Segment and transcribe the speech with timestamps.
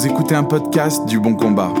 [0.00, 1.74] Vous écoutez un podcast du Bon Combat.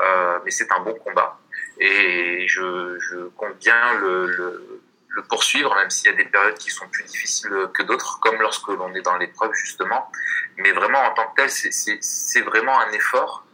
[0.01, 1.39] euh, mais c'est un bon combat.
[1.79, 6.59] Et je, je compte bien le, le, le poursuivre, même s'il y a des périodes
[6.59, 10.11] qui sont plus difficiles que d'autres, comme lorsque l'on est dans l'épreuve justement.
[10.57, 13.45] Mais vraiment en tant que tel, c'est vraiment un effort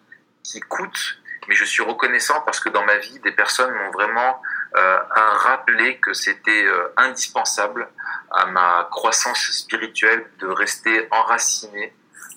[0.42, 1.18] qui coûte.
[1.48, 4.40] Mais je suis reconnaissant parce que dans ma vie, des personnes m'ont vraiment
[4.74, 7.88] a rappelé que c'était euh, indispensable
[8.30, 11.92] à ma croissance spirituelle de rester enraciné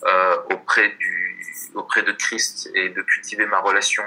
[0.06, 1.20] euh, auprès du
[1.76, 4.04] auprès de Christ et de cultiver ma relation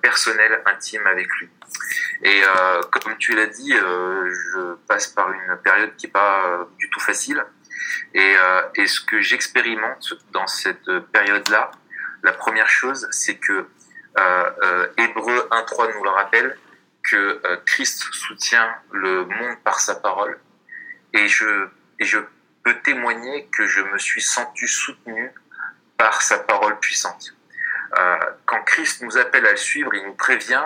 [0.00, 1.48] personnelle intime avec lui.
[2.22, 2.42] Et
[2.90, 7.44] comme tu l'as dit, je passe par une période qui n'est pas du tout facile.
[8.14, 8.34] Et,
[8.74, 11.70] et ce que j'expérimente dans cette période-là,
[12.22, 13.66] la première chose, c'est que
[14.96, 16.56] Hébreu 1.3 nous le rappelle,
[17.10, 20.38] que euh, Christ soutient le monde par sa parole
[21.14, 21.68] et je,
[22.64, 25.32] peux témoigner que je me suis senti soutenu
[25.96, 27.34] par sa parole puissante.
[27.98, 30.64] Euh, quand Christ nous appelle à le suivre, il nous prévient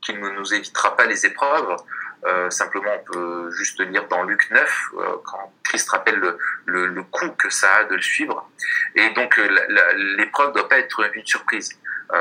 [0.00, 1.76] qu'il ne nous évitera pas les épreuves.
[2.24, 4.90] Euh, simplement, on peut juste lire dans Luc 9,
[5.24, 6.20] quand Christ rappelle
[6.64, 8.50] le, coût que ça a de le suivre.
[8.96, 11.68] Et donc, l'épreuve ne doit pas être une surprise.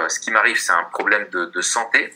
[0.08, 2.14] ce qui m'arrive, c'est un problème de santé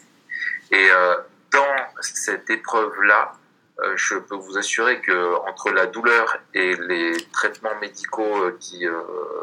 [0.72, 1.16] et euh,
[1.52, 3.34] dans cette épreuve-là,
[3.80, 8.86] euh, je peux vous assurer que entre la douleur et les traitements médicaux euh, qui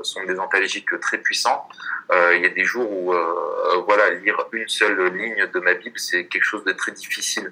[0.02, 1.68] sont des antalgiques très puissants,
[2.12, 3.14] il y a des jours où
[3.86, 7.50] voilà lire une seule ligne de ma Bible c'est quelque chose de très difficile.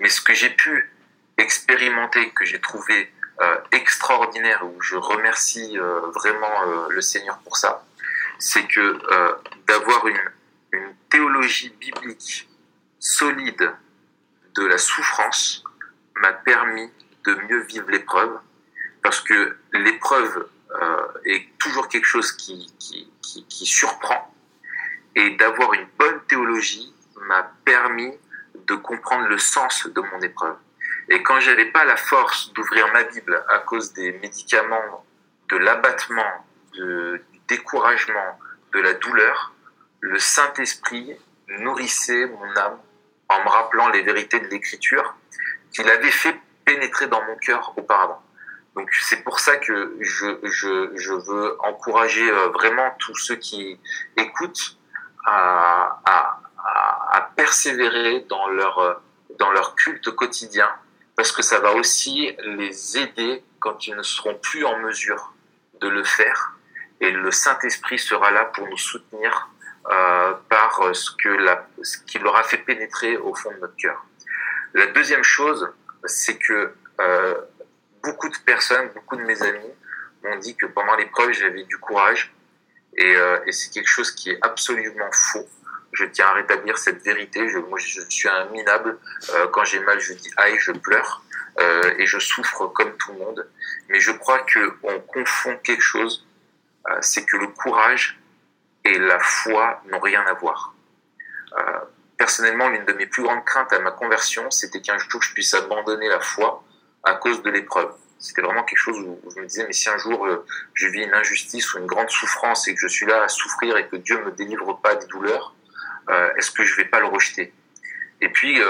[0.00, 0.92] Mais ce que j'ai pu
[1.36, 3.12] expérimenter, que j'ai trouvé
[3.70, 5.78] extraordinaire, où je remercie
[6.14, 7.86] vraiment le Seigneur pour ça,
[8.40, 8.98] c'est que
[9.68, 10.20] d'avoir une,
[10.72, 12.47] une théologie biblique
[12.98, 13.72] solide
[14.56, 15.62] de la souffrance
[16.16, 16.90] m'a permis
[17.24, 18.38] de mieux vivre l'épreuve,
[19.02, 23.10] parce que l'épreuve euh, est toujours quelque chose qui, qui,
[23.48, 24.34] qui, surprend,
[25.14, 26.92] et d'avoir une bonne théologie
[27.22, 28.12] m'a permis
[28.66, 30.56] de comprendre le sens de mon épreuve.
[31.08, 35.04] Et quand j'avais pas la force d'ouvrir ma Bible à cause des médicaments,
[35.50, 38.38] de l'abattement, du découragement,
[38.72, 39.54] de la douleur,
[40.00, 41.16] le Saint-Esprit
[41.48, 42.78] nourrissait mon âme
[43.28, 45.14] en me rappelant les vérités de l'écriture
[45.72, 48.22] qu'il avait fait pénétrer dans mon cœur auparavant.
[48.74, 53.78] Donc c'est pour ça que je, je, je, veux encourager euh, vraiment tous ceux qui
[54.16, 54.78] écoutent
[55.24, 56.40] à, à,
[57.10, 59.00] à, persévérer dans leur,
[59.38, 60.68] dans leur culte quotidien,
[61.16, 65.32] parce que ça va aussi les aider quand ils ne seront plus en mesure
[65.80, 66.52] de le faire.
[67.00, 69.48] Et le Saint-Esprit sera là pour nous soutenir
[69.90, 73.76] euh, par ce, que la, ce qui leur a fait pénétrer au fond de notre
[73.76, 74.04] cœur.
[74.74, 75.66] La deuxième chose,
[76.04, 77.34] c'est que euh,
[78.02, 79.72] beaucoup de personnes, beaucoup de mes amis
[80.24, 82.34] m'ont dit que pendant l'épreuve, j'avais du courage.
[82.98, 85.48] Et, euh, et c'est quelque chose qui est absolument faux.
[85.92, 87.48] Je tiens à rétablir cette vérité.
[87.48, 88.98] Je, moi, je suis un minable.
[89.52, 91.22] Quand j'ai mal, je dis aïe, je pleure.
[91.96, 93.48] Et je souffre comme tout le monde.
[93.88, 96.26] Mais je crois qu'on confond quelque chose.
[97.00, 98.18] C'est que le courage,
[98.88, 100.74] et la foi n'ont rien à voir.
[101.58, 101.80] Euh,
[102.16, 105.54] personnellement, l'une de mes plus grandes craintes à ma conversion, c'était qu'un jour je puisse
[105.54, 106.64] abandonner la foi
[107.04, 107.92] à cause de l'épreuve.
[108.18, 110.44] C'était vraiment quelque chose où, je me disais, mais si un jour euh,
[110.74, 113.76] je vis une injustice ou une grande souffrance et que je suis là à souffrir
[113.76, 115.54] et que Dieu me délivre pas des douleurs,
[116.10, 117.52] euh, est-ce que je vais pas le rejeter?
[118.20, 118.60] Et puis,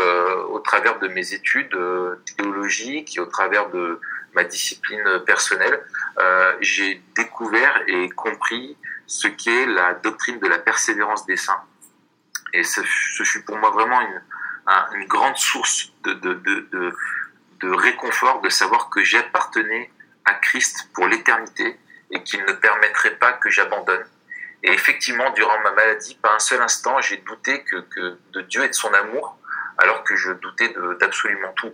[0.50, 1.74] au travers de mes études
[2.36, 3.98] théologiques et au travers de
[4.34, 5.82] ma discipline personnelle,
[6.60, 8.76] j'ai découvert et compris
[9.08, 11.64] ce qu'est la doctrine de la persévérance des saints.
[12.52, 16.92] Et ce, fut pour moi vraiment une, grande source de,
[17.62, 19.90] réconfort de savoir que j'appartenais
[20.26, 24.04] à Christ pour l'éternité et qu'il ne permettrait pas que j'abandonne.
[24.62, 27.86] Et effectivement, durant ma maladie, pas un seul instant, j'ai douté que,
[28.32, 29.38] de Dieu et de son amour,
[29.78, 31.72] alors que je doutais d'absolument tout.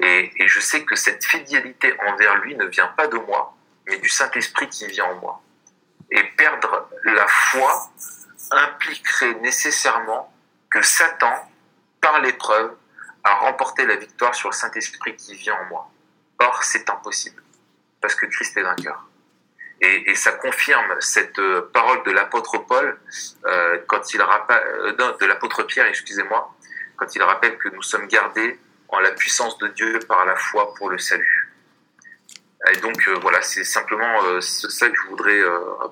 [0.00, 3.98] Et, et, je sais que cette fidélité envers lui ne vient pas de moi, mais
[3.98, 5.42] du Saint-Esprit qui vient en moi.
[6.10, 7.90] Et perdre la foi
[8.50, 10.32] impliquerait nécessairement
[10.70, 11.50] que Satan,
[12.00, 12.74] par l'épreuve,
[13.24, 15.90] à remporter la victoire sur le Saint-Esprit qui vient en moi.
[16.38, 17.42] Or, c'est impossible,
[18.00, 19.04] parce que Christ est vainqueur.
[19.80, 22.98] Et, et ça confirme cette euh, parole de l'apôtre Paul,
[23.44, 26.54] euh, quand il rappelle, euh, de l'apôtre Pierre, excusez-moi,
[26.96, 30.72] quand il rappelle que nous sommes gardés en la puissance de Dieu par la foi
[30.74, 31.45] pour le salut.
[32.72, 35.40] Et donc euh, voilà, c'est simplement euh, ça que je voudrais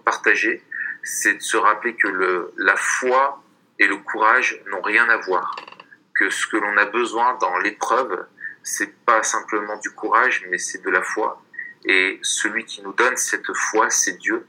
[0.04, 0.62] partager,
[1.02, 3.42] c'est de se rappeler que la foi
[3.78, 5.54] et le courage n'ont rien à voir
[6.14, 8.26] que ce que l'on a besoin dans l'épreuve,
[8.62, 11.42] c'est pas simplement du courage, mais c'est de la foi.
[11.84, 14.46] Et celui qui nous donne cette foi, c'est Dieu.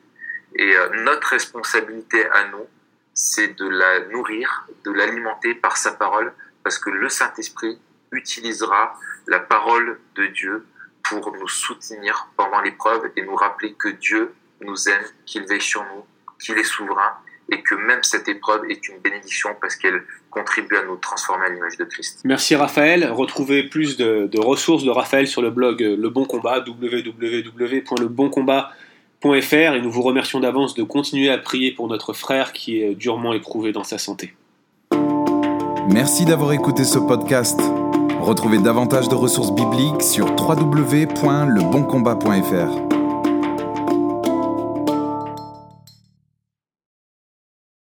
[0.56, 2.68] Et euh, notre responsabilité à nous,
[3.14, 6.34] c'est de la nourrir, de l'alimenter par sa parole,
[6.64, 7.80] parce que le Saint-Esprit
[8.12, 8.98] utilisera
[9.28, 10.66] la parole de Dieu
[11.10, 15.84] pour nous soutenir pendant l'épreuve et nous rappeler que Dieu nous aime, qu'il veille sur
[15.84, 16.04] nous,
[16.40, 17.12] qu'il est souverain
[17.52, 21.50] et que même cette épreuve est une bénédiction parce qu'elle contribue à nous transformer à
[21.50, 22.22] l'image de Christ.
[22.24, 23.12] Merci Raphaël.
[23.12, 29.92] Retrouvez plus de, ressources de Raphaël sur le blog Le Bon Combat, www.leboncombat.fr et nous
[29.92, 33.84] vous remercions d'avance de continuer à prier pour notre frère qui est durement éprouvé dans
[33.84, 34.34] sa santé.
[35.88, 37.62] Merci d'avoir écouté ce podcast.
[38.26, 42.95] Retrouvez davantage de ressources bibliques sur www.leboncombat.fr.